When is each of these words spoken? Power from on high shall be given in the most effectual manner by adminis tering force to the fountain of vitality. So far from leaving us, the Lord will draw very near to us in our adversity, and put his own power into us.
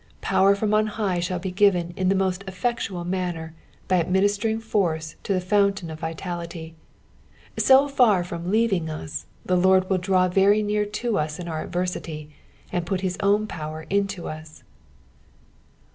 Power 0.21 0.55
from 0.55 0.73
on 0.73 0.87
high 0.87 1.19
shall 1.19 1.37
be 1.37 1.51
given 1.51 1.93
in 1.95 2.09
the 2.09 2.15
most 2.15 2.43
effectual 2.47 3.03
manner 3.05 3.53
by 3.87 4.01
adminis 4.01 4.33
tering 4.39 4.59
force 4.59 5.15
to 5.21 5.31
the 5.31 5.39
fountain 5.39 5.91
of 5.91 5.99
vitality. 5.99 6.73
So 7.57 7.87
far 7.87 8.23
from 8.23 8.49
leaving 8.49 8.89
us, 8.89 9.27
the 9.45 9.55
Lord 9.55 9.91
will 9.91 9.99
draw 9.99 10.27
very 10.27 10.63
near 10.63 10.85
to 10.87 11.19
us 11.19 11.37
in 11.37 11.47
our 11.47 11.61
adversity, 11.63 12.31
and 12.71 12.83
put 12.87 13.01
his 13.01 13.19
own 13.21 13.45
power 13.45 13.85
into 13.91 14.27
us. 14.27 14.63